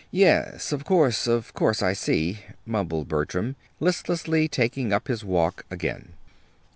"Yes, 0.09 0.71
of 0.71 0.83
course, 0.83 1.27
of 1.27 1.53
course; 1.53 1.83
I 1.83 1.93
see," 1.93 2.39
mumbled 2.65 3.07
Bertram, 3.07 3.55
listlessly 3.79 4.47
taking 4.47 4.91
up 4.91 5.07
his 5.07 5.23
walk 5.23 5.63
again. 5.69 6.13